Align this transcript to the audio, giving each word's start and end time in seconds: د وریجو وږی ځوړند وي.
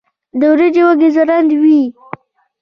د 0.39 0.41
وریجو 0.51 0.83
وږی 0.87 1.09
ځوړند 1.15 1.49
وي. 1.61 1.81